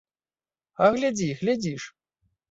[0.85, 1.91] А глядзі, глядзі ж!